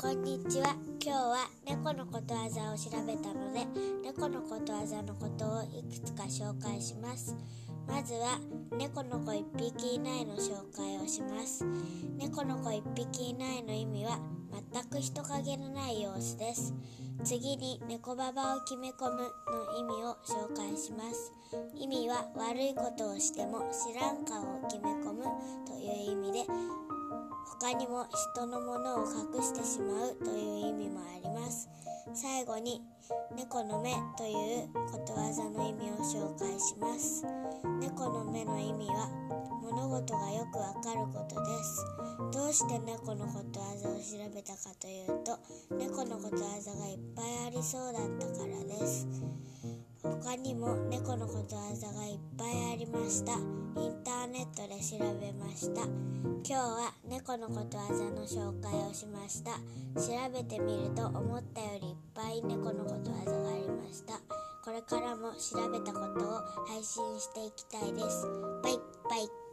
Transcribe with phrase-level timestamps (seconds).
[0.00, 0.74] こんにちは。
[1.04, 3.66] 今日は猫のことわざを調べたので
[4.02, 7.36] 猫のことわざのことをいくつか紹介します。
[7.86, 8.40] まずは
[8.78, 11.66] 猫の子一匹いないの紹介をします。
[12.16, 14.18] 猫の子一匹いないの意味は
[14.72, 16.72] 全く人影のない様子です。
[17.22, 21.30] 次に猫ババを決め込むの意味を紹介します。
[21.74, 24.99] 意味は悪いことをしても知らん顔を決め込む。
[27.60, 29.06] 他にも人のものを
[29.36, 31.68] 隠してしまうという意味もあります。
[32.14, 32.80] 最後に
[33.36, 37.22] 猫の目ということわざの意味を紹介します。
[37.78, 39.10] 猫の目の意味は
[39.62, 41.84] 物事がよくわかることです。
[42.32, 45.38] どうして猫のことわざを調べたかというと
[45.76, 49.06] 猫のことわざがいっぱいありそうだったからです。
[50.40, 53.32] にも猫のことわざがいっぱいありました。
[53.32, 55.82] インターネットで調べました。
[55.82, 59.52] 今日は猫のことわざの紹介をしました。
[59.94, 64.14] 調べてみると思ったよりいっぱい猫のことわざがありました。
[64.64, 68.26] これからも調べたことを配信していきたいです。
[68.62, 69.49] バイバイ。